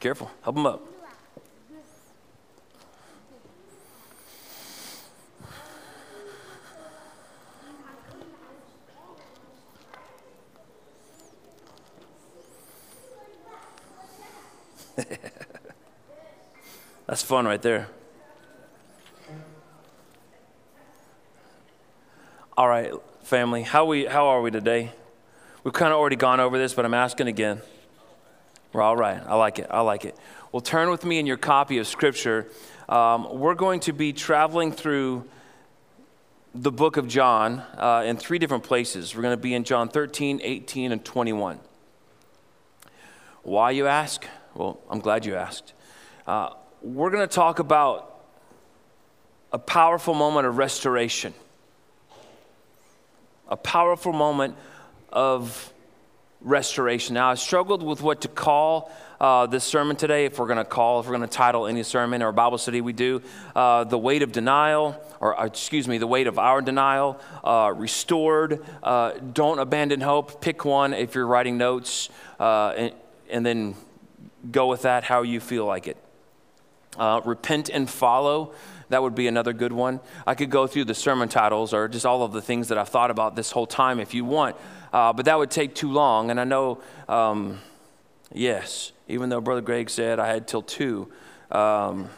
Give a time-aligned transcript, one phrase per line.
[0.00, 0.30] Careful.
[0.42, 0.80] Help him up.
[17.06, 17.88] That's fun right there.
[22.56, 22.92] All right,
[23.22, 24.92] family, how, we, how are we today?
[25.62, 27.62] We've kind of already gone over this, but I'm asking again.
[28.72, 29.22] We're all right.
[29.26, 29.66] I like it.
[29.70, 30.16] I like it.
[30.52, 32.46] Well, turn with me in your copy of Scripture.
[32.88, 35.24] Um, we're going to be traveling through
[36.54, 39.14] the book of John uh, in three different places.
[39.14, 41.60] We're going to be in John 13, 18, and 21.
[43.42, 44.26] Why, you ask?
[44.54, 45.72] Well, I'm glad you asked.
[46.26, 46.50] Uh,
[46.82, 48.22] we're going to talk about
[49.50, 51.32] a powerful moment of restoration,
[53.48, 54.56] a powerful moment
[55.10, 55.72] of
[56.40, 57.14] restoration.
[57.14, 60.64] Now, I struggled with what to call uh, this sermon today, if we're going to
[60.64, 63.20] call, if we're going to title any sermon or Bible study we do,
[63.56, 67.72] uh, The Weight of Denial, or uh, excuse me, The Weight of Our Denial, uh,
[67.76, 70.40] Restored, uh, Don't Abandon Hope.
[70.40, 72.94] Pick one if you're writing notes, uh, and,
[73.28, 73.74] and, then
[74.52, 75.96] go with that how you feel like it.
[77.24, 78.54] repent and Follow.
[78.90, 80.00] That would be another good one.
[80.26, 82.88] I could go through the sermon titles or just all of the things that I've
[82.88, 84.56] thought about this whole time if you want
[84.92, 86.30] uh, but that would take too long.
[86.30, 87.60] And I know, um,
[88.32, 91.10] yes, even though Brother Greg said I had till two,
[91.50, 92.10] um,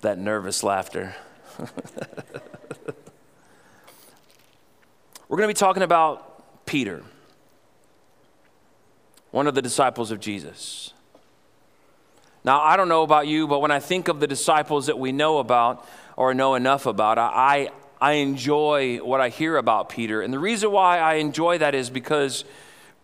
[0.00, 1.14] that nervous laughter.
[5.28, 7.02] We're going to be talking about Peter,
[9.30, 10.92] one of the disciples of Jesus.
[12.42, 15.12] Now, I don't know about you, but when I think of the disciples that we
[15.12, 17.70] know about or know enough about, I,
[18.00, 20.22] I enjoy what I hear about Peter.
[20.22, 22.44] And the reason why I enjoy that is because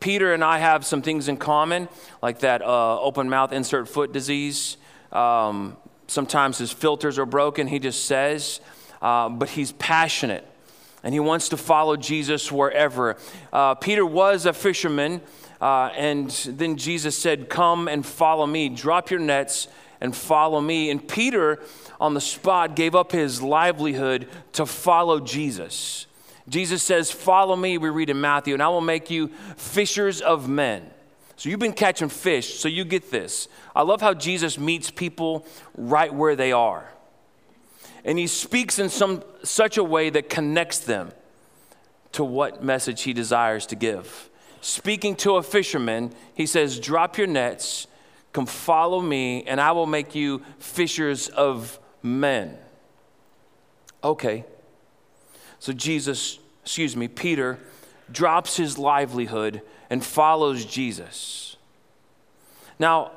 [0.01, 1.89] Peter and I have some things in common,
[2.23, 4.77] like that uh, open mouth insert foot disease.
[5.13, 8.61] Um, sometimes his filters are broken, he just says,
[9.03, 10.47] uh, but he's passionate
[11.07, 13.17] and he wants to follow Jesus wherever.
[13.53, 15.21] Uh, Peter was a fisherman,
[15.61, 19.69] uh, and then Jesus said, Come and follow me, drop your nets
[20.01, 20.91] and follow me.
[20.91, 21.61] And Peter,
[22.01, 26.07] on the spot, gave up his livelihood to follow Jesus.
[26.49, 30.49] Jesus says, Follow me, we read in Matthew, and I will make you fishers of
[30.49, 30.91] men.
[31.37, 33.49] So you've been catching fish, so you get this.
[33.75, 35.47] I love how Jesus meets people
[35.77, 36.89] right where they are.
[38.05, 41.13] And he speaks in some such a way that connects them
[42.13, 44.31] to what message he desires to give.
[44.63, 47.87] Speaking to a fisherman, he says, Drop your nets
[48.37, 52.59] Come follow me, and I will make you fishers of men.
[54.05, 54.45] Okay.
[55.59, 57.59] So Jesus, excuse me, Peter
[58.13, 61.57] drops his livelihood and follows Jesus.
[62.79, 63.11] Now,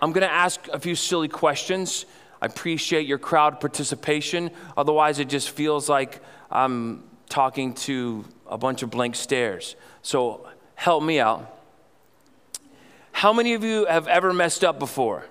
[0.00, 2.06] I'm going to ask a few silly questions.
[2.40, 4.50] I appreciate your crowd participation.
[4.74, 9.76] Otherwise, it just feels like I'm talking to a bunch of blank stares.
[10.00, 11.55] So help me out.
[13.16, 15.24] How many of you have ever messed up before?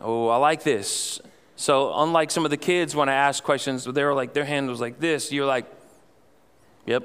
[0.00, 1.20] Oh, I like this.
[1.56, 4.68] So, unlike some of the kids, when I asked questions, they were like, their hand
[4.68, 5.32] was like this.
[5.32, 5.66] You're like,
[6.86, 7.02] yep.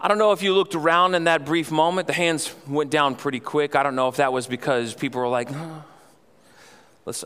[0.00, 2.06] I don't know if you looked around in that brief moment.
[2.06, 3.74] The hands went down pretty quick.
[3.74, 5.48] I don't know if that was because people were like,
[7.06, 7.24] let's,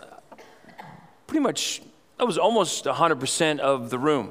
[1.27, 1.83] pretty much,
[2.17, 4.31] that was almost 100% of the room.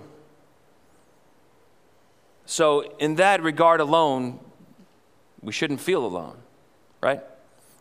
[2.47, 4.39] So, in that regard alone,
[5.41, 6.37] we shouldn't feel alone,
[7.01, 7.21] right?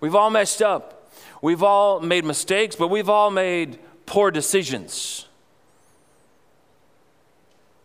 [0.00, 1.11] We've all messed up.
[1.43, 5.27] We've all made mistakes, but we've all made poor decisions.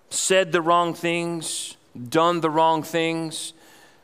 [0.10, 1.78] Said the wrong things,
[2.10, 3.54] done the wrong things,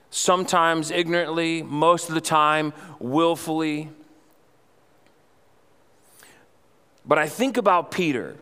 [0.10, 3.90] sometimes ignorantly, most of the time willfully.
[7.06, 8.36] But I think about Peter.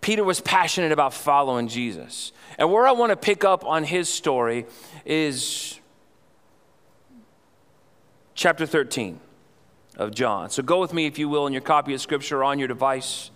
[0.00, 2.32] Peter was passionate about following Jesus.
[2.58, 4.66] And where I want to pick up on his story
[5.04, 5.78] is
[8.34, 9.20] chapter 13
[9.96, 10.48] of John.
[10.50, 13.30] So go with me, if you will, in your copy of Scripture on your device.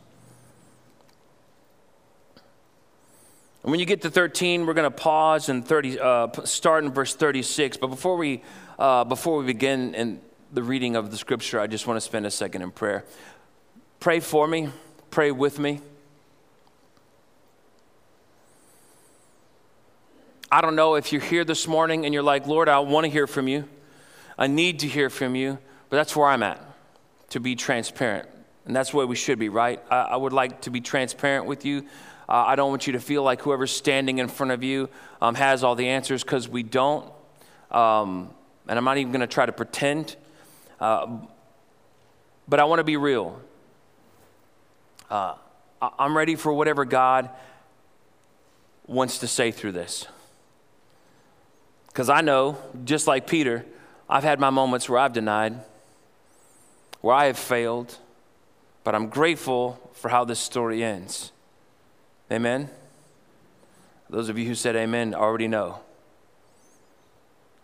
[3.62, 6.90] And when you get to 13, we're going to pause and 30, uh, start in
[6.90, 7.76] verse 36.
[7.76, 8.42] But before we,
[8.78, 10.20] uh, before we begin in
[10.52, 13.04] the reading of the Scripture, I just want to spend a second in prayer.
[14.00, 14.70] Pray for me,
[15.10, 15.80] pray with me.
[20.54, 23.10] I don't know if you're here this morning and you're like, Lord, I want to
[23.10, 23.68] hear from you.
[24.38, 25.58] I need to hear from you,
[25.90, 26.64] but that's where I'm at,
[27.30, 28.28] to be transparent.
[28.64, 29.82] And that's where we should be, right?
[29.90, 31.80] I, I would like to be transparent with you.
[32.28, 34.88] Uh, I don't want you to feel like whoever's standing in front of you
[35.20, 37.10] um, has all the answers because we don't.
[37.72, 38.30] Um,
[38.68, 40.14] and I'm not even going to try to pretend.
[40.78, 41.18] Uh,
[42.46, 43.40] but I want to be real.
[45.10, 45.34] Uh,
[45.82, 47.28] I'm ready for whatever God
[48.86, 50.06] wants to say through this.
[51.94, 53.64] Because I know, just like Peter,
[54.10, 55.54] I've had my moments where I've denied,
[57.00, 57.96] where I have failed,
[58.82, 61.30] but I'm grateful for how this story ends.
[62.32, 62.68] Amen?
[64.10, 65.82] Those of you who said amen already know.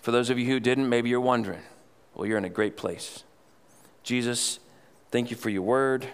[0.00, 1.62] For those of you who didn't, maybe you're wondering.
[2.14, 3.24] Well, you're in a great place.
[4.04, 4.60] Jesus,
[5.10, 6.06] thank you for your word.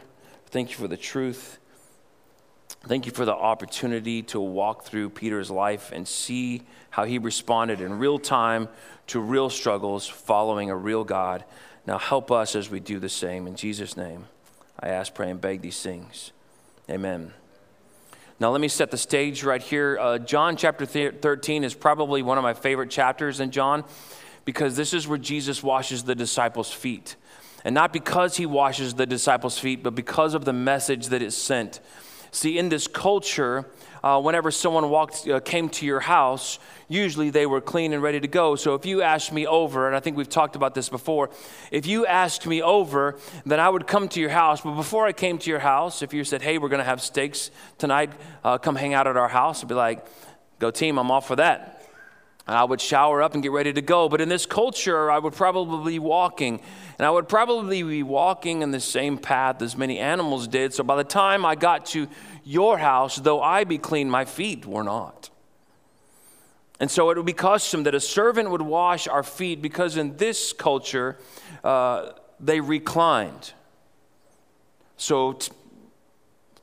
[0.46, 1.58] Thank you for the truth.
[2.86, 7.80] Thank you for the opportunity to walk through Peter's life and see how he responded
[7.80, 8.68] in real time
[9.08, 11.44] to real struggles following a real God.
[11.84, 13.48] Now help us as we do the same.
[13.48, 14.26] In Jesus' name,
[14.78, 16.30] I ask, pray, and beg these things.
[16.88, 17.32] Amen.
[18.38, 19.98] Now, let me set the stage right here.
[19.98, 23.82] Uh, John chapter 13 is probably one of my favorite chapters in John
[24.44, 27.16] because this is where Jesus washes the disciples' feet.
[27.64, 31.36] And not because he washes the disciples' feet, but because of the message that is
[31.36, 31.80] sent.
[32.36, 33.64] See, in this culture,
[34.04, 38.20] uh, whenever someone walked, uh, came to your house, usually they were clean and ready
[38.20, 38.56] to go.
[38.56, 41.30] So if you asked me over, and I think we've talked about this before,
[41.70, 44.60] if you asked me over, then I would come to your house.
[44.60, 47.00] But before I came to your house, if you said, hey, we're going to have
[47.00, 48.12] steaks tonight,
[48.44, 50.04] uh, come hang out at our house, I'd be like,
[50.58, 51.75] go team, I'm all for that.
[52.48, 54.08] I would shower up and get ready to go.
[54.08, 56.60] But in this culture, I would probably be walking.
[56.98, 60.72] And I would probably be walking in the same path as many animals did.
[60.72, 62.06] So by the time I got to
[62.44, 65.30] your house, though I be clean, my feet were not.
[66.78, 70.16] And so it would be custom that a servant would wash our feet because in
[70.16, 71.16] this culture,
[71.64, 73.54] uh, they reclined.
[74.96, 75.52] So, t-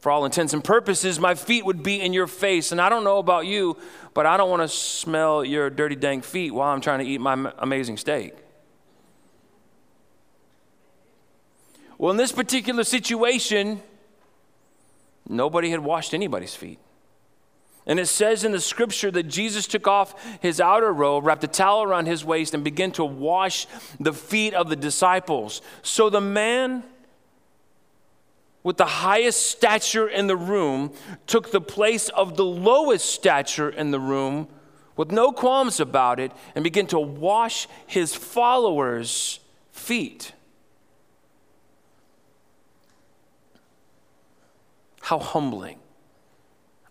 [0.04, 2.74] for all intents and purposes, my feet would be in your face.
[2.74, 3.78] And I don't know about you,
[4.14, 7.22] but I don't want to smell your dirty, dank feet while I'm trying to eat
[7.22, 8.34] my amazing steak.
[11.98, 13.82] Well, in this particular situation,
[15.26, 16.80] nobody had washed anybody's feet.
[17.86, 21.48] And it says in the scripture that Jesus took off his outer robe, wrapped a
[21.48, 23.68] towel around his waist, and began to wash
[24.02, 25.62] the feet of the disciples.
[25.82, 26.84] So the man
[28.63, 30.94] with the highest stature in the room
[31.27, 34.48] took the place of the lowest stature in the room
[34.95, 39.39] with no qualms about it and began to wash his followers'
[39.71, 40.33] feet.
[45.01, 45.80] How humbling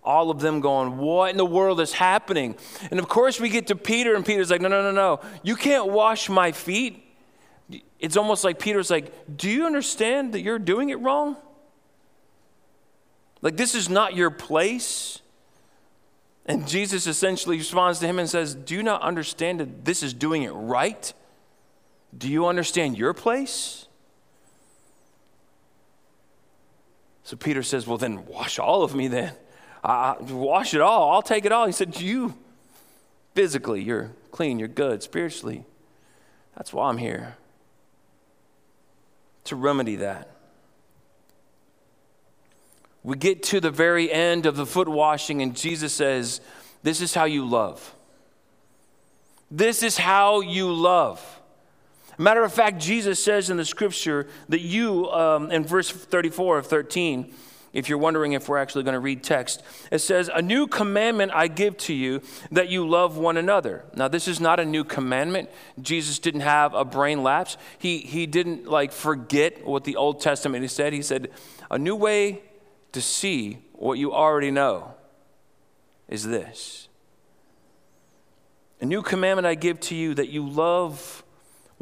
[0.04, 2.56] all of them going, What in the world is happening?
[2.90, 5.20] And of course, we get to Peter, and Peter's like, No, no, no, no.
[5.42, 7.04] You can't wash my feet.
[7.98, 11.36] It's almost like Peter's like, Do you understand that you're doing it wrong?
[13.42, 15.20] Like, this is not your place.
[16.46, 20.14] And Jesus essentially responds to him and says, Do you not understand that this is
[20.14, 21.12] doing it right?
[22.16, 23.86] Do you understand your place?
[27.24, 29.32] So Peter says, Well, then wash all of me then.
[29.84, 31.10] I, wash it all.
[31.10, 31.66] I'll take it all.
[31.66, 32.34] He said, You
[33.34, 35.02] physically, you're clean, you're good.
[35.02, 35.64] Spiritually,
[36.56, 37.36] that's why I'm here
[39.44, 40.31] to remedy that.
[43.04, 46.40] We get to the very end of the foot washing, and Jesus says,
[46.82, 47.94] This is how you love.
[49.50, 51.40] This is how you love.
[52.16, 56.66] Matter of fact, Jesus says in the scripture that you, um, in verse 34 of
[56.66, 57.34] 13,
[57.72, 61.32] if you're wondering if we're actually going to read text, it says, A new commandment
[61.34, 63.84] I give to you that you love one another.
[63.94, 65.50] Now, this is not a new commandment.
[65.80, 67.56] Jesus didn't have a brain lapse.
[67.78, 70.92] He, he didn't like forget what the Old Testament he said.
[70.92, 71.30] He said,
[71.70, 72.42] A new way
[72.92, 74.94] to see what you already know
[76.08, 76.88] is this.
[78.80, 81.21] A new commandment I give to you that you love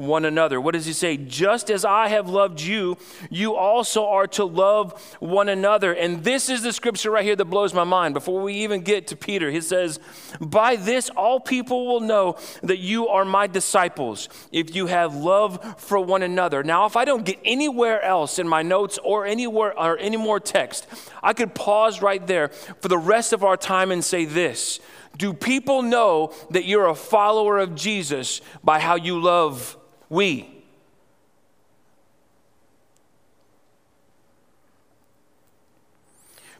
[0.00, 0.60] one another.
[0.60, 1.16] What does he say?
[1.16, 2.96] Just as I have loved you,
[3.30, 5.92] you also are to love one another.
[5.92, 8.14] And this is the scripture right here that blows my mind.
[8.14, 10.00] Before we even get to Peter, he says,
[10.40, 15.80] By this all people will know that you are my disciples if you have love
[15.80, 16.62] for one another.
[16.62, 20.40] Now, if I don't get anywhere else in my notes or anywhere or any more
[20.40, 20.86] text,
[21.22, 22.48] I could pause right there
[22.80, 24.80] for the rest of our time and say this.
[25.16, 29.76] Do people know that you're a follower of Jesus by how you love
[30.10, 30.46] we.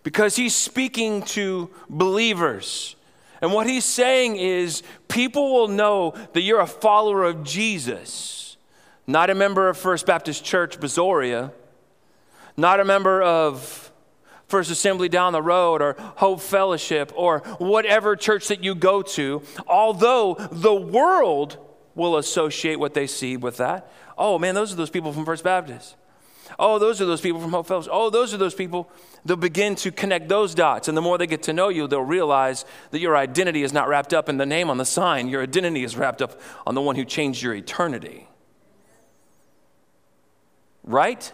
[0.02, 2.96] Because he's speaking to believers.
[3.42, 8.56] And what he's saying is people will know that you're a follower of Jesus,
[9.06, 11.52] not a member of First Baptist Church, Brazoria,
[12.56, 13.90] not a member of
[14.46, 19.42] First Assembly down the road or Hope Fellowship or whatever church that you go to,
[19.66, 21.58] although the world
[21.94, 23.90] will associate what they see with that.
[24.16, 25.96] Oh man, those are those people from First Baptist.
[26.58, 27.92] Oh, those are those people from Hope Fellowship.
[27.94, 28.90] Oh, those are those people.
[29.24, 30.88] They'll begin to connect those dots.
[30.88, 33.88] And the more they get to know you, they'll realize that your identity is not
[33.88, 35.28] wrapped up in the name on the sign.
[35.28, 38.26] Your identity is wrapped up on the one who changed your eternity.
[40.82, 41.32] Right?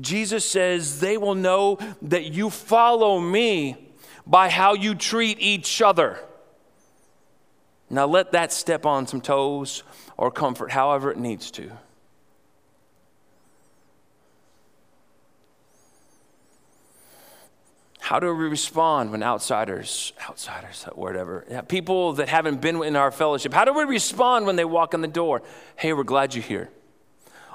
[0.00, 3.92] Jesus says, They will know that you follow me
[4.26, 6.18] by how you treat each other.
[7.90, 9.82] Now let that step on some toes
[10.16, 11.72] or comfort, however it needs to.
[17.98, 23.10] How do we respond when outsiders, outsiders, whatever, yeah, people that haven't been in our
[23.10, 25.42] fellowship, how do we respond when they walk in the door?
[25.76, 26.70] Hey, we're glad you're here.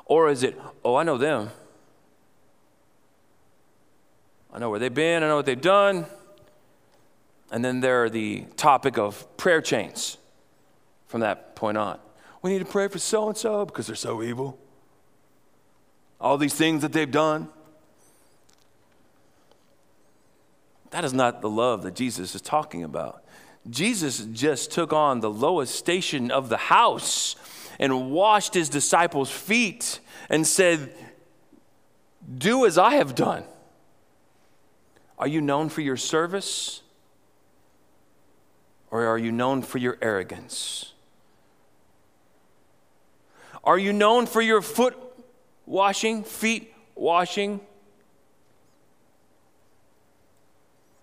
[0.05, 1.49] Or is it, oh, I know them.
[4.53, 6.05] I know where they've been, I know what they've done.
[7.51, 10.17] And then there are the topic of prayer chains
[11.07, 11.99] from that point on.
[12.41, 14.59] We need to pray for so and so because they're so evil.
[16.19, 17.49] All these things that they've done.
[20.91, 23.23] That is not the love that Jesus is talking about.
[23.69, 27.35] Jesus just took on the lowest station of the house
[27.79, 30.93] and washed his disciples' feet and said,
[32.37, 33.43] Do as I have done.
[35.17, 36.81] Are you known for your service?
[38.91, 40.93] Or are you known for your arrogance?
[43.65, 44.95] Are you known for your foot
[45.65, 47.59] washing, feet washing?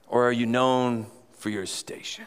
[0.07, 2.27] Or are you known for your station?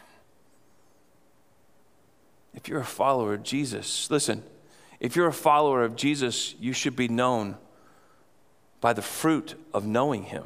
[2.54, 4.42] If you're a follower of Jesus, listen,
[5.00, 7.56] if you're a follower of Jesus, you should be known
[8.80, 10.44] by the fruit of knowing him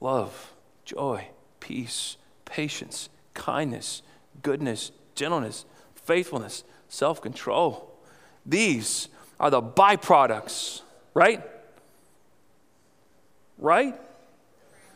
[0.00, 0.52] love,
[0.84, 1.28] joy,
[1.60, 4.02] peace, patience, kindness,
[4.42, 5.64] goodness, gentleness,
[6.04, 7.90] faithfulness, self control.
[8.46, 9.08] These
[9.40, 10.82] are the byproducts,
[11.12, 11.42] right?
[13.58, 13.98] Right?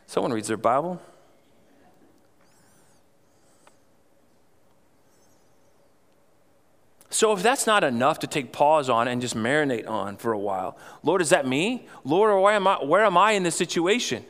[0.06, 1.00] Someone reads their Bible.
[7.10, 10.38] So, if that's not enough to take pause on and just marinate on for a
[10.38, 11.88] while, Lord, is that me?
[12.04, 14.24] Lord, where am I, where am I in this situation?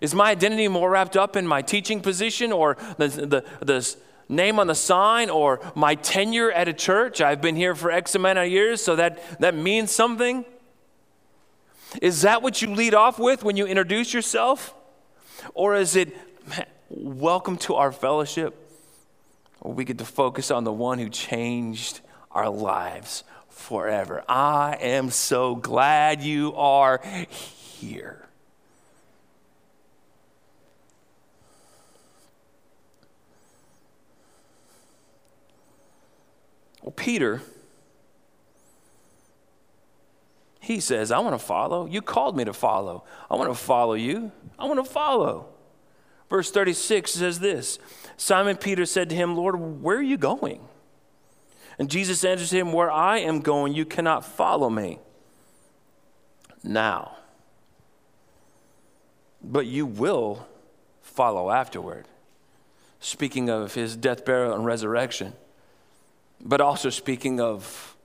[0.00, 3.96] Is my identity more wrapped up in my teaching position or the, the, the
[4.28, 7.20] name on the sign or my tenure at a church?
[7.20, 10.44] I've been here for X amount of years, so that, that means something.
[12.02, 14.74] Is that what you lead off with when you introduce yourself?
[15.54, 16.16] Or is it,
[16.88, 18.54] welcome to our fellowship?
[19.60, 24.22] Or we get to focus on the one who changed our lives forever.
[24.28, 28.25] I am so glad you are here.
[36.86, 37.42] Well, Peter,
[40.60, 41.86] he says, I want to follow.
[41.86, 43.04] You called me to follow.
[43.28, 44.30] I want to follow you.
[44.56, 45.48] I want to follow.
[46.30, 47.80] Verse 36 says this
[48.16, 50.60] Simon Peter said to him, Lord, where are you going?
[51.78, 55.00] And Jesus answered him, Where I am going, you cannot follow me
[56.62, 57.16] now,
[59.42, 60.46] but you will
[61.02, 62.06] follow afterward.
[63.00, 65.34] Speaking of his death, burial, and resurrection
[66.40, 67.96] but also speaking of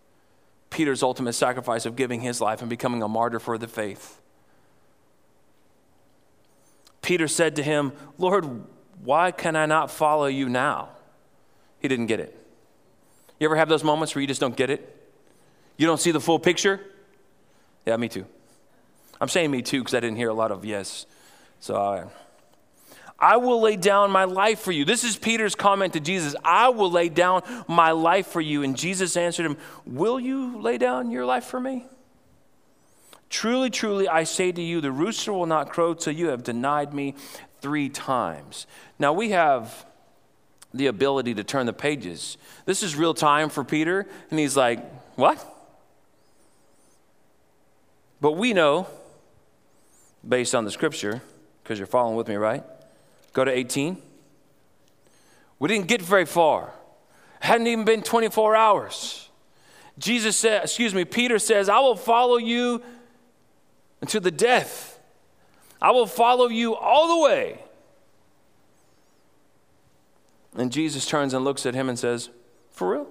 [0.69, 4.19] Peter's ultimate sacrifice of giving his life and becoming a martyr for the faith.
[7.01, 8.45] Peter said to him, Lord,
[9.03, 10.89] why can I not follow you now?
[11.79, 12.37] He didn't get it.
[13.39, 14.97] You ever have those moments where you just don't get it?
[15.77, 16.79] You don't see the full picture?
[17.85, 18.25] Yeah, me too.
[19.19, 21.05] I'm saying me too because I didn't hear a lot of yes.
[21.59, 22.05] So I.
[23.21, 24.83] I will lay down my life for you.
[24.83, 28.63] This is Peter's comment to Jesus I will lay down my life for you.
[28.63, 31.85] And Jesus answered him, Will you lay down your life for me?
[33.29, 36.93] Truly, truly, I say to you, the rooster will not crow till you have denied
[36.93, 37.15] me
[37.61, 38.65] three times.
[38.97, 39.85] Now we have
[40.73, 42.37] the ability to turn the pages.
[42.65, 44.83] This is real time for Peter, and he's like,
[45.15, 45.45] What?
[48.19, 48.87] But we know,
[50.27, 51.21] based on the scripture,
[51.63, 52.63] because you're following with me, right?
[53.33, 54.01] Go to 18.
[55.59, 56.73] We didn't get very far.
[57.39, 59.29] Hadn't even been 24 hours.
[59.97, 62.81] Jesus said, excuse me, Peter says, I will follow you
[64.01, 64.99] until the death.
[65.81, 67.59] I will follow you all the way.
[70.55, 72.29] And Jesus turns and looks at him and says,
[72.71, 73.07] For real?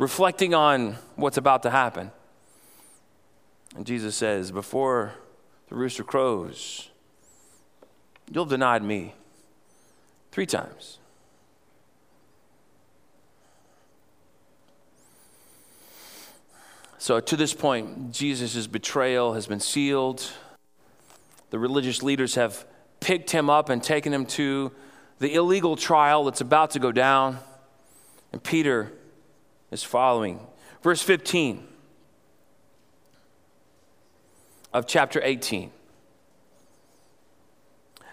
[0.00, 2.10] reflecting on what's about to happen.
[3.76, 5.12] And Jesus says, Before
[5.68, 6.88] the rooster crows,
[8.30, 9.14] you'll have denied me
[10.30, 10.98] three times.
[16.98, 20.30] So, to this point, Jesus' betrayal has been sealed.
[21.48, 22.66] The religious leaders have
[23.00, 24.70] picked him up and taken him to
[25.18, 27.38] the illegal trial that's about to go down.
[28.32, 28.92] And Peter
[29.70, 30.40] is following.
[30.82, 31.66] Verse 15
[34.72, 35.72] of chapter 18.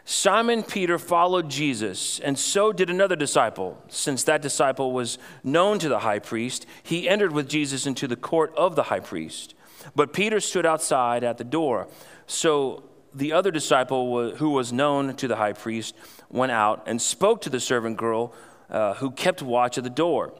[0.09, 3.77] Simon Peter followed Jesus, and so did another disciple.
[3.89, 8.15] Since that disciple was known to the high priest, he entered with Jesus into the
[8.15, 9.53] court of the high priest.
[9.97, 11.89] But Peter stood outside at the door.
[12.25, 12.83] So
[13.13, 15.93] the other disciple, who was known to the high priest,
[16.29, 18.33] went out and spoke to the servant girl
[18.69, 20.33] uh, who kept watch at the door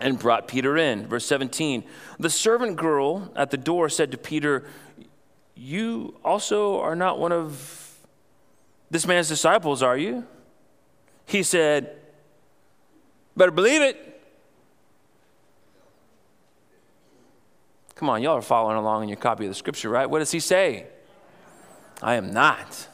[0.00, 1.06] and brought Peter in.
[1.06, 1.84] Verse 17
[2.18, 4.66] The servant girl at the door said to Peter,
[5.54, 7.85] You also are not one of
[8.90, 10.24] this man's disciples, are you?
[11.26, 11.96] He said,
[13.36, 14.02] Better believe it.
[17.96, 20.08] Come on, y'all are following along in your copy of the scripture, right?
[20.08, 20.86] What does he say?
[22.02, 22.88] I am not.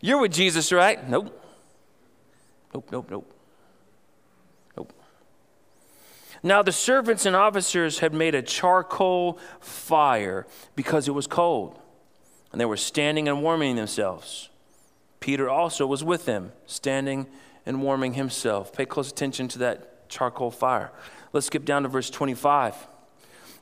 [0.00, 1.08] You're with Jesus, right?
[1.08, 1.36] Nope.
[2.72, 3.34] Nope, nope, nope.
[4.76, 4.92] Nope.
[6.42, 11.79] Now the servants and officers had made a charcoal fire because it was cold
[12.52, 14.48] and they were standing and warming themselves.
[15.20, 17.26] Peter also was with them, standing
[17.66, 18.72] and warming himself.
[18.72, 20.90] Pay close attention to that charcoal fire.
[21.32, 22.74] Let's skip down to verse 25.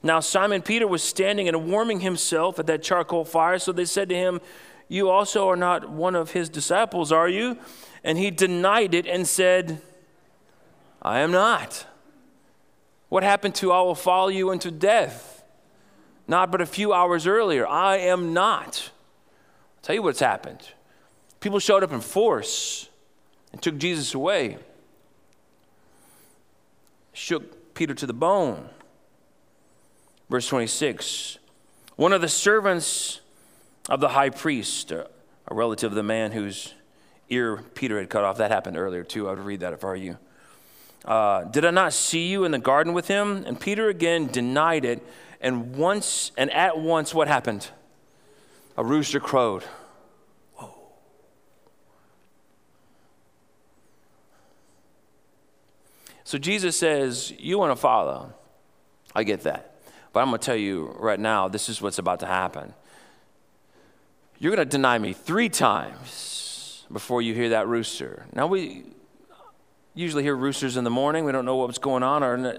[0.02, 4.08] Now, Simon Peter was standing and warming himself at that charcoal fire, so they said
[4.10, 4.40] to him,
[4.86, 7.58] You also are not one of his disciples, are you?
[8.04, 9.82] And he denied it and said,
[11.02, 11.86] I am not.
[13.08, 15.27] What happened to I will follow you into death?
[16.28, 17.66] Not but a few hours earlier.
[17.66, 18.90] I am not.
[19.76, 20.60] I'll tell you what's happened.
[21.40, 22.88] People showed up in force
[23.52, 24.58] and took Jesus away,
[27.12, 28.68] shook Peter to the bone.
[30.28, 31.38] Verse 26
[31.96, 33.20] One of the servants
[33.88, 35.08] of the high priest, a
[35.50, 36.74] relative of the man whose
[37.30, 39.28] ear Peter had cut off, that happened earlier too.
[39.28, 40.18] I would read that if I were you.
[41.04, 43.44] Uh, did I not see you in the garden with him?
[43.46, 45.02] And Peter again denied it
[45.40, 47.68] and once and at once what happened?
[48.76, 49.64] A rooster crowed.
[50.54, 50.72] Whoa.
[56.24, 58.34] So Jesus says, You want to follow.
[59.14, 59.74] I get that.
[60.12, 62.74] But I'm going to tell you right now, this is what's about to happen.
[64.38, 68.26] You're going to deny me three times before you hear that rooster.
[68.32, 68.84] Now, we
[69.94, 71.24] usually hear roosters in the morning.
[71.24, 72.54] We don't know what's going on, or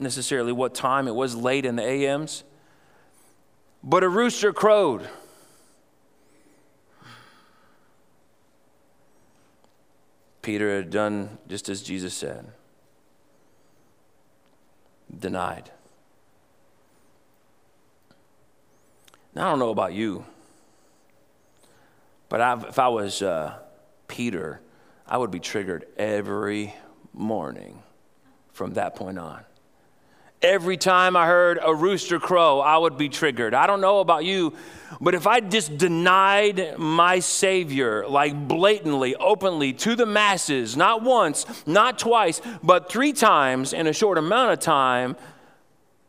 [0.00, 2.44] necessarily what time, it was late in the AMs.
[3.82, 5.08] But a rooster crowed.
[10.42, 12.46] Peter had done just as Jesus said
[15.18, 15.70] denied.
[19.34, 20.24] Now, I don't know about you,
[22.28, 23.58] but I've, if I was uh,
[24.08, 24.60] Peter,
[25.06, 26.74] I would be triggered every
[27.12, 27.82] morning
[28.52, 29.44] from that point on.
[30.42, 33.52] Every time I heard a rooster crow, I would be triggered.
[33.52, 34.54] I don't know about you,
[34.98, 41.44] but if I just denied my Savior, like blatantly, openly, to the masses, not once,
[41.66, 45.14] not twice, but three times in a short amount of time,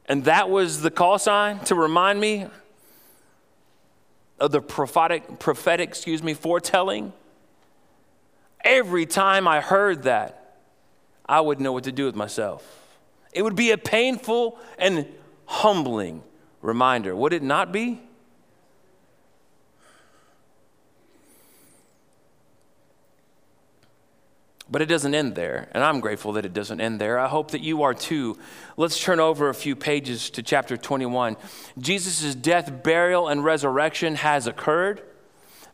[0.05, 2.47] and that was the call sign to remind me
[4.39, 7.11] of the prophetic, prophetic, excuse me, foretelling,
[8.63, 10.57] every time I heard that,
[11.27, 12.80] I wouldn't know what to do with myself.
[13.33, 15.07] It would be a painful and
[15.45, 16.23] humbling
[16.61, 18.01] reminder, would it not be?
[24.69, 27.19] But it doesn't end there, and I'm grateful that it doesn't end there.
[27.19, 28.37] I hope that you are too.
[28.77, 31.35] Let's turn over a few pages to chapter 21.
[31.77, 35.01] Jesus' death, burial, and resurrection has occurred.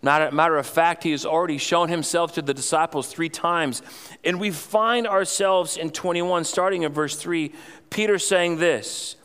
[0.02, 3.82] Matter of fact, he has already shown himself to the disciples three times.
[4.24, 7.52] And we find ourselves in 21, starting in verse 3,
[7.90, 9.16] Peter saying this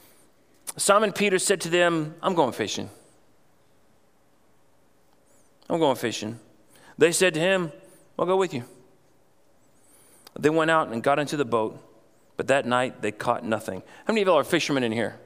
[0.77, 2.89] Simon Peter said to them, I'm going fishing.
[5.69, 6.39] I'm going fishing.
[6.99, 7.73] They said to him,
[8.19, 8.65] I'll go with you.
[10.39, 11.79] They went out and got into the boat,
[12.37, 13.83] but that night they caught nothing.
[14.07, 15.19] How many of y'all are fishermen in here?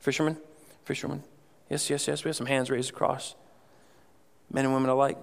[0.00, 0.36] Fishermen?
[0.84, 1.22] Fishermen?
[1.70, 2.24] Yes, yes, yes.
[2.24, 3.34] We have some hands raised across
[4.52, 5.18] men and women alike.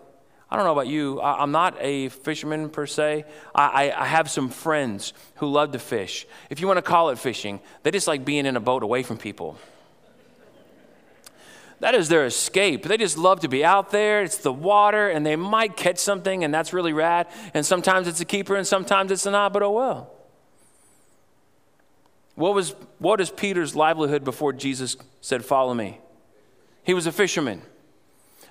[0.51, 1.19] I don't know about you.
[1.21, 3.25] I, am not a fisherman per se.
[3.53, 6.25] I, I, I, have some friends who love to fish.
[6.49, 9.03] If you want to call it fishing, they just like being in a boat away
[9.03, 9.59] from people.
[11.81, 12.83] That is their escape.
[12.83, 14.23] They just love to be out there.
[14.23, 17.27] It's the water, and they might catch something, and that's really rad.
[17.53, 20.11] And sometimes it's a keeper, and sometimes it's not, but oh well.
[22.35, 25.99] What was what is Peter's livelihood before Jesus said, Follow me?
[26.83, 27.61] He was a fisherman.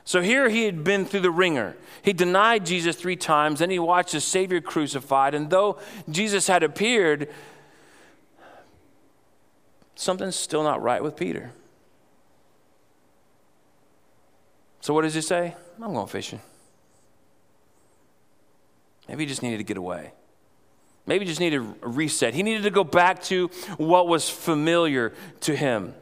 [0.08, 1.76] So here he had been through the ringer.
[2.00, 5.34] He denied Jesus three times, then he watched his Savior crucified.
[5.34, 7.28] And though Jesus had appeared,
[9.96, 11.52] something's still not right with Peter.
[14.80, 15.54] So what does he say?
[15.78, 16.40] I'm going fishing.
[19.10, 20.12] Maybe he just needed to get away.
[21.04, 22.32] Maybe he just needed a reset.
[22.32, 25.92] He needed to go back to what was familiar to him.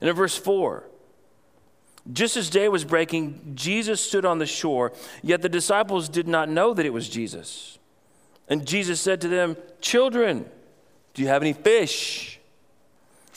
[0.00, 0.84] And in verse 4,
[2.12, 4.92] just as day was breaking, Jesus stood on the shore,
[5.22, 7.78] yet the disciples did not know that it was Jesus.
[8.48, 10.46] And Jesus said to them, Children,
[11.12, 12.40] do you have any fish?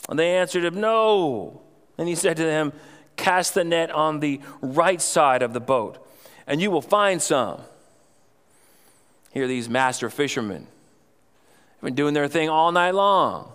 [0.08, 1.60] And they answered him, No.
[1.98, 2.72] And he said to them,
[3.16, 6.04] Cast the net on the right side of the boat,
[6.46, 7.60] and you will find some.
[9.32, 10.66] Here, these master fishermen
[11.74, 13.52] have been doing their thing all night long,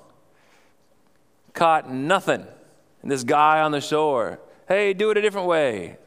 [1.53, 2.45] caught nothing.
[3.01, 5.97] And this guy on the shore Hey, do it a different way.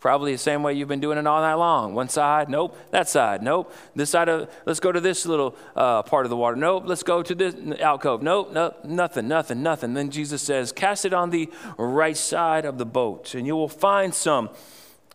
[0.00, 1.94] Probably the same way you've been doing it all night long.
[1.94, 2.74] One side, nope.
[2.90, 3.70] That side, nope.
[3.94, 6.56] This side of, let's go to this little uh, part of the water.
[6.56, 6.84] Nope.
[6.86, 8.22] Let's go to this alcove.
[8.22, 8.50] Nope.
[8.52, 8.82] Nope.
[8.82, 9.28] Nothing.
[9.28, 9.62] Nothing.
[9.62, 9.92] Nothing.
[9.92, 13.68] Then Jesus says, "Cast it on the right side of the boat, and you will
[13.68, 14.48] find some."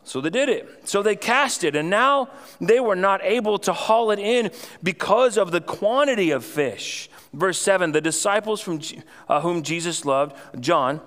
[0.04, 0.88] So they did it.
[0.88, 2.30] So they cast it, and now
[2.62, 4.52] they were not able to haul it in
[4.84, 7.10] because of the quantity of fish.
[7.34, 8.80] Verse seven: The disciples from
[9.28, 11.02] uh, whom Jesus loved, John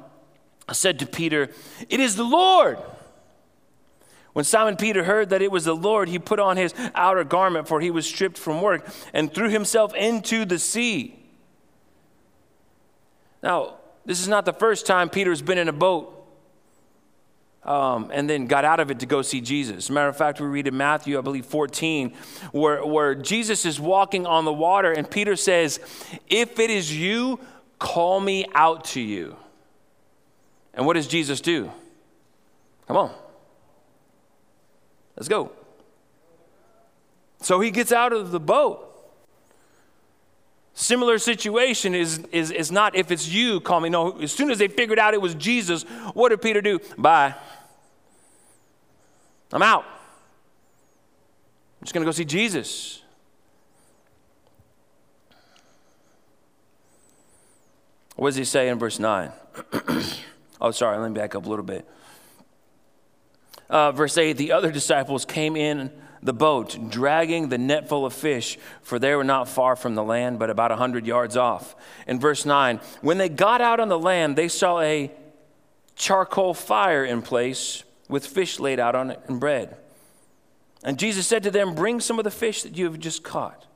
[0.72, 1.50] said to Peter,
[1.88, 2.78] It is the Lord.
[4.32, 7.66] When Simon Peter heard that it was the Lord, he put on his outer garment,
[7.66, 11.18] for he was stripped from work, and threw himself into the sea.
[13.42, 16.14] Now, this is not the first time Peter's been in a boat
[17.64, 19.90] um, and then got out of it to go see Jesus.
[19.90, 22.14] Matter of fact, we read in Matthew, I believe 14,
[22.52, 25.80] where, where Jesus is walking on the water, and Peter says,
[26.28, 27.40] If it is you,
[27.78, 29.36] call me out to you.
[30.78, 31.72] And what does Jesus do?
[32.86, 33.12] Come on.
[35.16, 35.50] Let's go.
[37.40, 38.84] So he gets out of the boat.
[40.74, 43.88] Similar situation is, is, is not if it's you, call me.
[43.88, 45.82] No, as soon as they figured out it was Jesus,
[46.14, 46.78] what did Peter do?
[46.96, 47.34] Bye.
[49.52, 49.84] I'm out.
[51.80, 53.02] I'm just going to go see Jesus.
[58.14, 59.32] What does he say in verse 9?
[60.60, 61.88] Oh, sorry, let me back up a little bit.
[63.70, 65.90] Uh, verse 8 The other disciples came in
[66.22, 70.02] the boat, dragging the net full of fish, for they were not far from the
[70.02, 71.76] land, but about a 100 yards off.
[72.06, 75.10] In verse 9, when they got out on the land, they saw a
[75.94, 79.76] charcoal fire in place with fish laid out on it and bread.
[80.82, 83.66] And Jesus said to them, Bring some of the fish that you have just caught.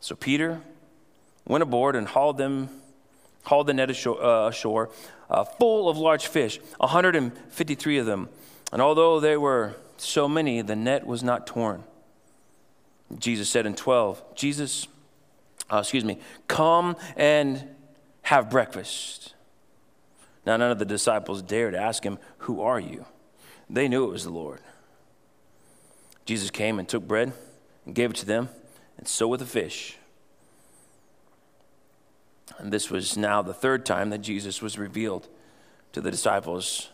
[0.00, 0.60] So Peter
[1.46, 2.68] went aboard and hauled them,
[3.44, 4.90] hauled the net ashore, uh, ashore
[5.32, 8.28] uh, full of large fish, 153 of them.
[8.70, 11.84] And although there were so many, the net was not torn.
[13.18, 14.86] Jesus said in 12, Jesus,
[15.72, 16.18] uh, excuse me,
[16.48, 17.66] come and
[18.22, 19.34] have breakfast.
[20.44, 23.06] Now, none of the disciples dared ask him, Who are you?
[23.70, 24.60] They knew it was the Lord.
[26.26, 27.32] Jesus came and took bread
[27.86, 28.48] and gave it to them,
[28.98, 29.96] and so with the fish.
[32.62, 35.26] And this was now the third time that Jesus was revealed
[35.92, 36.90] to the disciples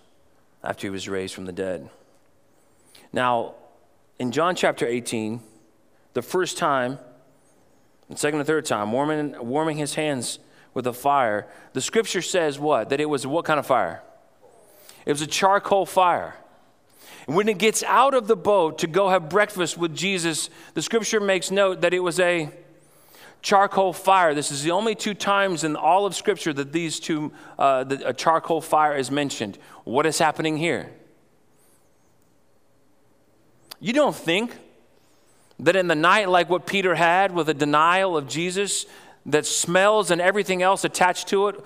[0.65, 1.91] after he was raised from the dead.
[3.13, 3.55] Now,
[4.19, 5.41] in John chapter 18,
[6.15, 6.99] the first time,
[8.09, 10.39] and second and third time, warming, warming his hands
[10.73, 12.89] with a fire, the scripture says what?
[12.89, 14.03] That it was what kind of fire?
[15.05, 16.35] It was a charcoal fire.
[17.27, 20.81] And when it gets out of the boat to go have breakfast with Jesus, the
[20.81, 22.49] scripture makes note that it was a
[23.43, 24.35] charcoal fire.
[24.35, 28.13] This is the only two times in all of Scripture that these two, uh, a
[28.13, 29.59] charcoal fire is mentioned.
[29.85, 30.91] What is happening here?
[33.81, 34.57] You don't think
[35.61, 38.87] that in the night, like what Peter had with a denial of Jesus,
[39.27, 41.57] that smells and everything else attached to it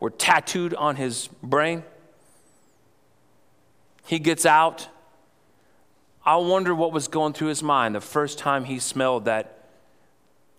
[0.00, 1.82] were tattooed on his brain?
[4.06, 4.88] He gets out.
[6.24, 9.57] I wonder what was going through his mind the first time he smelled that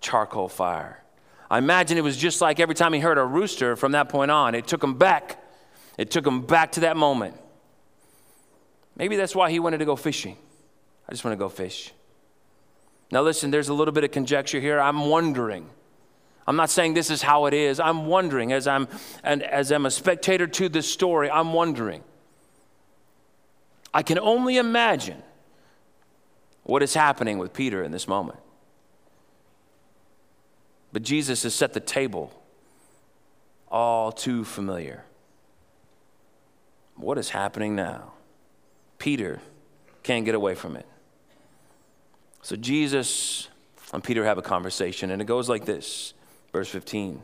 [0.02, 1.04] charcoal fire.
[1.50, 4.32] I imagine it was just like every time he heard a rooster from that point
[4.32, 5.44] on, it took him back.
[5.98, 7.36] It took him back to that moment.
[8.96, 10.38] Maybe that's why he wanted to go fishing.
[11.08, 11.94] I just want to go fish.
[13.12, 14.80] Now, listen, there's a little bit of conjecture here.
[14.80, 15.68] I'm wondering.
[16.46, 17.80] I'm not saying this is how it is.
[17.80, 18.88] I'm wondering as I'm
[19.24, 22.04] and as I'm a spectator to this story, I'm wondering.
[23.94, 25.24] I can only imagine
[26.64, 28.40] what is happening with Peter in this moment.
[30.92, 32.34] But Jesus has set the table
[33.70, 35.06] all too familiar.
[36.96, 38.14] What is happening now?
[38.98, 39.40] Peter
[40.04, 40.86] can't get away from it.
[42.42, 43.48] So Jesus
[43.94, 46.14] and Peter have a conversation, and it goes like this
[46.52, 47.22] verse 15.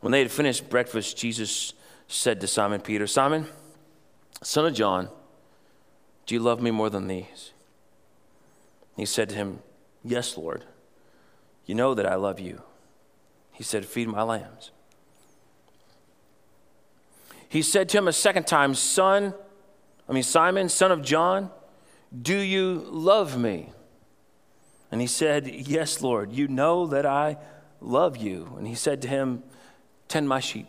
[0.00, 1.74] When they had finished breakfast, Jesus
[2.08, 3.46] said to Simon Peter, Simon,
[4.42, 5.08] son of John,
[6.26, 7.52] do you love me more than these?
[8.96, 9.60] He said to him,
[10.04, 10.64] Yes, Lord.
[11.66, 12.62] You know that I love you.
[13.52, 14.70] He said, Feed my lambs.
[17.48, 19.34] He said to him a second time, Son,
[20.08, 21.50] I mean, Simon, son of John,
[22.20, 23.70] do you love me?
[24.90, 27.36] And he said, Yes, Lord, you know that I
[27.80, 28.54] love you.
[28.58, 29.42] And he said to him,
[30.08, 30.66] Tend my sheep.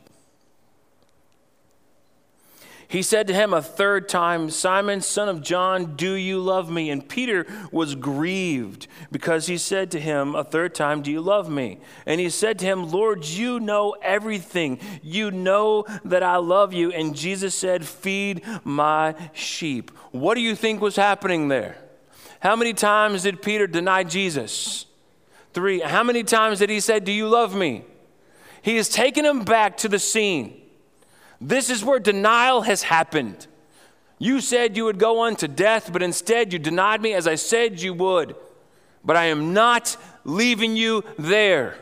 [2.93, 6.91] He said to him a third time, Simon, son of John, do you love me?
[6.91, 11.49] And Peter was grieved because he said to him a third time, Do you love
[11.49, 11.79] me?
[12.05, 14.79] And he said to him, Lord, you know everything.
[15.01, 16.91] You know that I love you.
[16.91, 19.89] And Jesus said, Feed my sheep.
[20.11, 21.77] What do you think was happening there?
[22.41, 24.85] How many times did Peter deny Jesus?
[25.51, 25.79] Three.
[25.79, 27.85] How many times did he say, Do you love me?
[28.61, 30.59] He has taken him back to the scene.
[31.43, 33.47] This is where denial has happened.
[34.17, 37.81] You said you would go unto death, but instead you denied me as I said
[37.81, 38.37] you would.
[39.03, 41.75] But I am not leaving you there.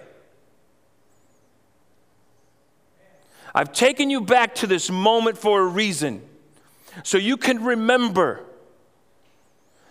[3.54, 6.24] I've taken you back to this moment for a reason.
[7.04, 8.44] So you can remember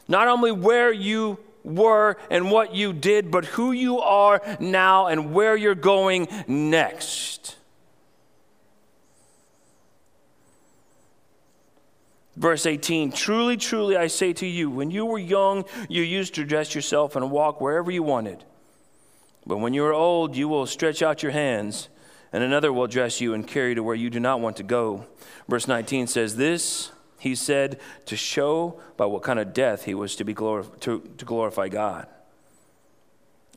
[0.09, 5.33] not only where you were and what you did, but who you are now and
[5.33, 7.55] where you're going next.
[12.41, 16.45] Verse 18 Truly, truly, I say to you, when you were young, you used to
[16.45, 18.45] dress yourself and walk wherever you wanted.
[19.47, 21.91] But when you are old, you will stretch out your hands,
[22.33, 24.63] and another will dress you and carry you to where you do not want to
[24.63, 25.05] go.
[25.49, 30.17] Verse 19 says, This he said to show by what kind of death he was
[30.17, 32.07] to, be glor- to, to glorify God.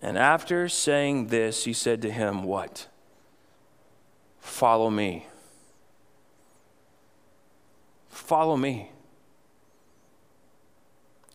[0.02, 2.88] And after saying this, he said to him, What?
[4.42, 5.28] Follow me.
[8.14, 8.90] Follow me.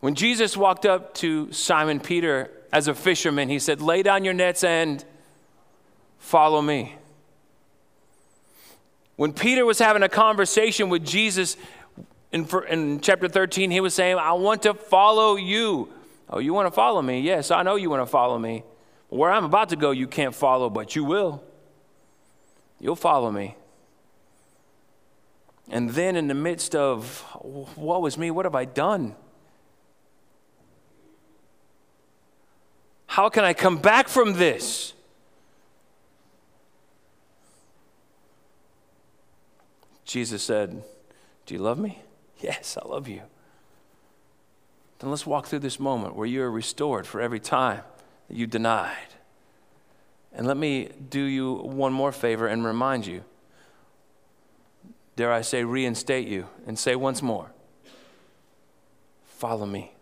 [0.00, 4.32] When Jesus walked up to Simon Peter as a fisherman, he said, Lay down your
[4.32, 5.04] nets and
[6.18, 6.94] follow me.
[9.16, 11.56] When Peter was having a conversation with Jesus
[12.30, 15.88] in, in chapter 13, he was saying, I want to follow you.
[16.30, 17.20] Oh, you want to follow me?
[17.20, 18.62] Yes, I know you want to follow me.
[19.08, 21.42] Where I'm about to go, you can't follow, but you will.
[22.78, 23.56] You'll follow me.
[25.70, 27.20] And then, in the midst of,
[27.74, 28.30] what was me?
[28.30, 29.14] What have I done?
[33.06, 34.94] How can I come back from this?
[40.04, 40.82] Jesus said,
[41.46, 42.02] Do you love me?
[42.40, 43.22] Yes, I love you.
[45.00, 47.82] Then let's walk through this moment where you are restored for every time
[48.28, 49.14] that you denied.
[50.32, 53.24] And let me do you one more favor and remind you
[55.18, 57.50] dare I say, reinstate you and say once more
[59.24, 59.92] follow me.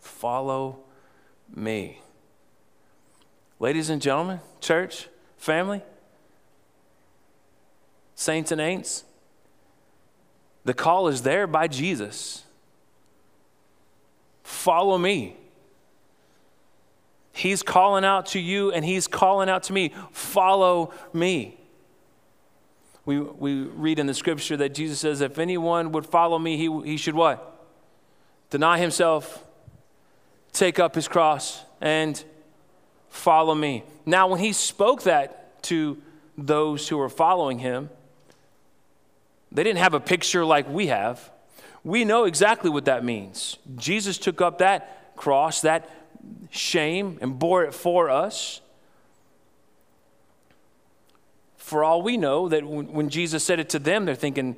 [0.00, 0.78] Follow
[1.54, 2.00] me.
[3.60, 5.82] Ladies and gentlemen, church, family,
[8.14, 9.04] saints and ain'ts,
[10.64, 12.44] the call is there by Jesus.
[14.42, 15.36] Follow me.
[17.32, 19.92] He's calling out to you and he's calling out to me.
[20.12, 21.58] Follow me.
[23.06, 26.82] We, we read in the scripture that Jesus says, if anyone would follow me, he,
[26.82, 27.56] he should what?
[28.50, 29.44] Deny himself,
[30.52, 32.22] take up his cross, and
[33.08, 33.84] follow me.
[34.04, 36.02] Now, when he spoke that to
[36.36, 37.90] those who were following him,
[39.52, 41.30] they didn't have a picture like we have.
[41.84, 43.56] We know exactly what that means.
[43.76, 45.88] Jesus took up that cross, that
[46.50, 48.60] shame, and bore it for us
[51.66, 54.54] for all we know, that when Jesus said it to them, they're thinking,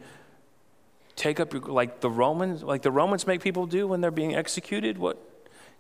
[1.17, 4.35] take up your, like the Romans, like the Romans make people do when they're being
[4.35, 4.99] executed.
[4.99, 5.17] What?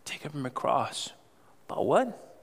[0.07, 1.13] Take up your cross.
[1.67, 2.35] But what?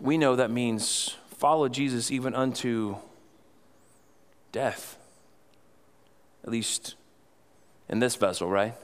[0.00, 2.96] We know that means follow Jesus even unto
[4.50, 4.98] death.
[6.42, 6.96] At least
[7.88, 8.74] in this vessel, right?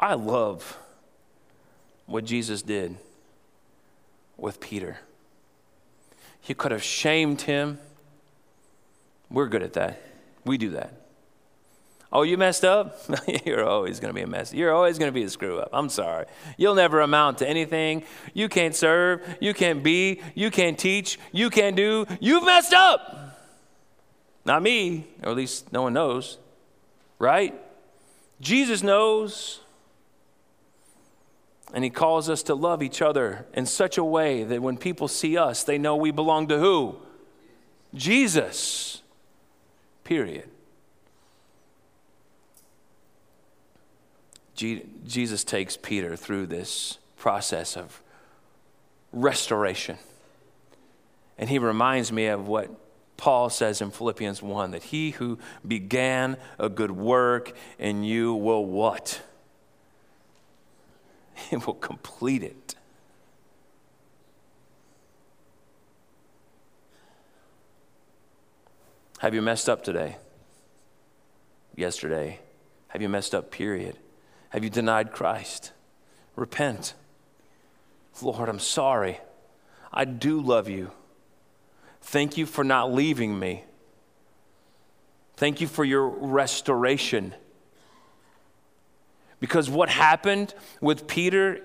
[0.00, 0.76] I love
[2.06, 2.96] what Jesus did
[4.36, 4.98] with Peter.
[6.40, 7.78] He could have shamed him.
[9.30, 10.00] We're good at that.
[10.44, 11.06] We do that.
[12.12, 12.98] Oh, you messed up?
[13.44, 14.54] You're always going to be a mess.
[14.54, 15.70] You're always going to be a screw up.
[15.72, 16.26] I'm sorry.
[16.56, 18.04] You'll never amount to anything.
[18.32, 19.22] You can't serve.
[19.40, 20.22] You can't be.
[20.34, 21.18] You can't teach.
[21.32, 22.06] You can't do.
[22.20, 23.26] You've messed up.
[24.44, 26.38] Not me, or at least no one knows,
[27.18, 27.52] right?
[28.40, 29.60] Jesus knows.
[31.74, 35.08] And he calls us to love each other in such a way that when people
[35.08, 36.96] see us, they know we belong to who?
[37.94, 39.02] Jesus.
[40.04, 40.48] Period.
[44.54, 48.00] Jesus takes Peter through this process of
[49.12, 49.98] restoration.
[51.38, 52.70] And he reminds me of what
[53.16, 58.64] Paul says in Philippians 1 that he who began a good work in you will
[58.64, 59.20] what?
[61.50, 62.74] He will complete it.
[69.18, 70.16] Have you messed up today?
[71.74, 72.40] Yesterday?
[72.88, 73.98] Have you messed up, period?
[74.50, 75.72] Have you denied Christ?
[76.34, 76.94] Repent.
[78.22, 79.20] Lord, I'm sorry.
[79.92, 80.90] I do love you.
[82.00, 83.64] Thank you for not leaving me.
[85.36, 87.34] Thank you for your restoration.
[89.40, 91.60] Because what happened with Peter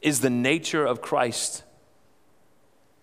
[0.00, 1.64] is the nature of Christ.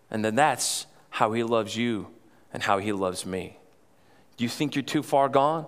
[0.10, 2.08] And then that's how he loves you
[2.54, 3.58] and how he loves me.
[4.38, 5.66] Do you think you're too far gone?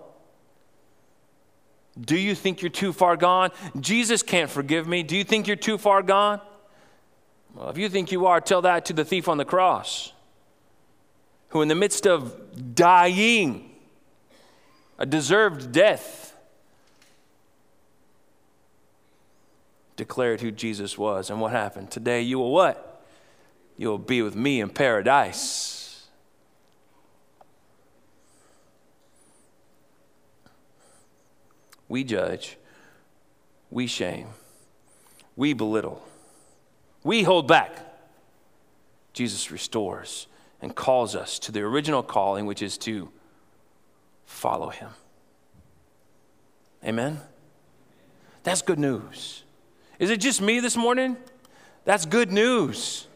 [1.98, 3.50] Do you think you're too far gone?
[3.80, 5.02] Jesus can't forgive me.
[5.02, 6.40] Do you think you're too far gone?
[7.54, 10.12] Well, if you think you are, tell that to the thief on the cross,
[11.48, 13.70] who, in the midst of dying,
[14.98, 16.35] a deserved death,
[19.96, 21.30] declared who Jesus was.
[21.30, 21.90] And what happened?
[21.90, 23.04] Today you will what?
[23.76, 26.06] You will be with me in paradise.
[31.88, 32.56] We judge,
[33.70, 34.26] we shame,
[35.36, 36.04] we belittle,
[37.04, 37.78] we hold back.
[39.12, 40.26] Jesus restores
[40.60, 43.08] and calls us to the original calling, which is to
[44.26, 44.90] follow him.
[46.84, 47.20] Amen?
[48.42, 49.44] That's good news.
[49.98, 51.16] Is it just me this morning?
[51.84, 53.06] That's good news.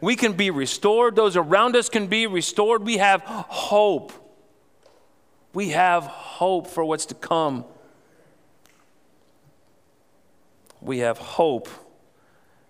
[0.00, 1.16] We can be restored.
[1.16, 2.84] Those around us can be restored.
[2.84, 4.12] We have hope.
[5.52, 7.64] We have hope for what's to come.
[10.80, 11.68] We have hope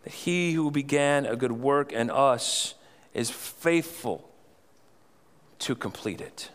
[0.04, 2.74] that he who began a good work in us
[3.12, 4.30] is faithful
[5.58, 6.50] to complete it.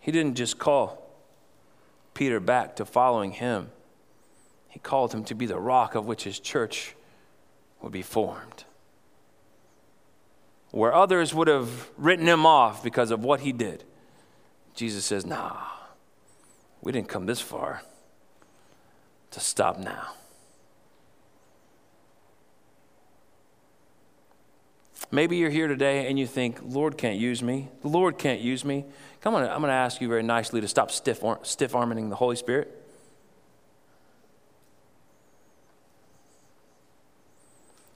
[0.00, 1.12] He didn't just call
[2.14, 3.70] Peter back to following him.
[4.68, 6.94] He called him to be the rock of which his church
[7.80, 8.64] would be formed.
[10.70, 13.84] Where others would have written him off because of what he did,
[14.74, 15.56] Jesus says, Nah,
[16.82, 17.82] we didn't come this far
[19.30, 20.08] to stop now.
[25.10, 27.68] Maybe you're here today and you think, Lord can't use me.
[27.80, 28.84] The Lord can't use me.
[29.22, 32.16] Come on, I'm going to ask you very nicely to stop stiff, stiff arming the
[32.16, 32.74] Holy Spirit.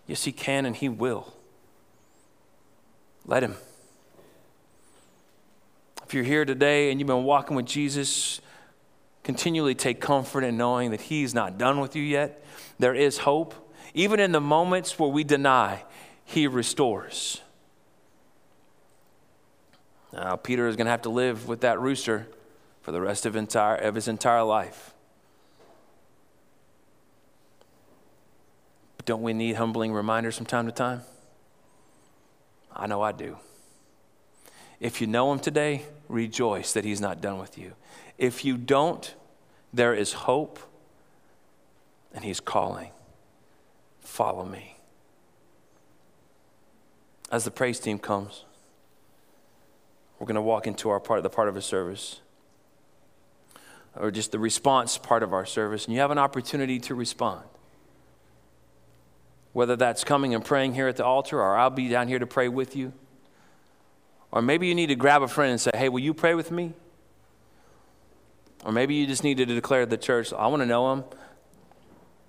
[0.07, 1.33] Yes, He can and He will.
[3.27, 3.57] Let Him.
[6.05, 8.41] If you're here today and you've been walking with Jesus,
[9.23, 12.45] continually take comfort in knowing that He's not done with you yet.
[12.79, 13.55] There is hope.
[13.95, 15.85] Even in the moments where we deny,
[16.25, 17.41] He restores.
[20.13, 22.29] Now, Peter is going to have to live with that rooster
[22.83, 24.93] for the rest of, entire, of his entire life.
[29.03, 31.01] But don't we need humbling reminders from time to time?
[32.73, 33.37] I know I do.
[34.79, 37.73] If you know him today, rejoice that he's not done with you.
[38.17, 39.13] If you don't,
[39.73, 40.61] there is hope,
[42.15, 42.93] and he's calling.
[44.03, 44.77] Follow me.
[47.33, 48.45] As the praise team comes,
[50.21, 52.21] we're going to walk into our part, of the part of a service,
[53.97, 57.43] or just the response part of our service, and you have an opportunity to respond
[59.53, 62.27] whether that's coming and praying here at the altar, or I'll be down here to
[62.27, 62.93] pray with you.
[64.31, 66.51] Or maybe you need to grab a friend and say, Hey, will you pray with
[66.51, 66.73] me?
[68.65, 71.05] Or maybe you just need to declare to the church, I want to know him.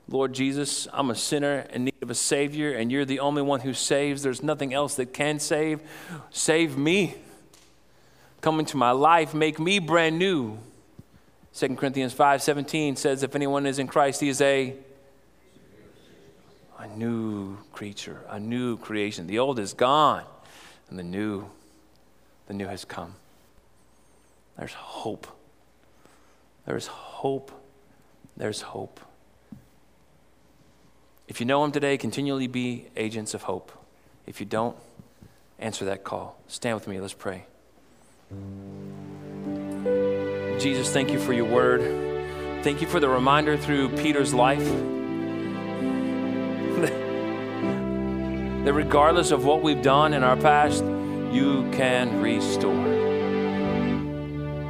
[0.10, 3.62] Lord Jesus, I'm a sinner in need of a Savior, and you're the only one
[3.62, 4.22] who saves.
[4.22, 5.82] There's nothing else that can save.
[6.30, 7.16] Save me.
[8.42, 10.58] Come into my life, make me brand new.
[11.56, 14.76] 2 Corinthians 5 17 says, If anyone is in Christ, he is a,
[16.84, 19.26] a new creature, a new creation.
[19.26, 20.26] The old is gone,
[20.90, 21.46] and the new,
[22.48, 23.16] the new has come.
[24.58, 25.26] There's hope.
[26.66, 27.52] There's hope.
[28.36, 29.00] There's hope.
[31.30, 33.72] If you know Him today, continually be agents of hope.
[34.28, 34.76] If you don't,
[35.60, 36.38] answer that call.
[36.48, 37.00] Stand with me.
[37.00, 37.46] Let's pray.
[40.60, 41.82] Jesus, thank you for your word.
[42.62, 44.70] Thank you for the reminder through Peter's life
[48.64, 50.84] that regardless of what we've done in our past,
[51.32, 52.74] you can restore.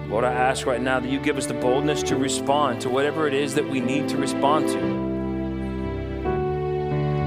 [0.07, 3.27] Lord, I ask right now that you give us the boldness to respond to whatever
[3.27, 5.13] it is that we need to respond to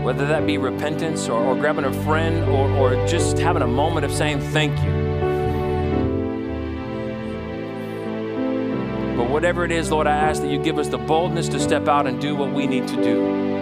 [0.07, 4.07] whether that be repentance or, or grabbing a friend or, or just having a moment
[4.07, 4.93] of saying thank you.
[9.17, 11.89] But whatever it is, Lord, I ask that you give us the boldness to step
[11.89, 13.56] out and do what we need to do.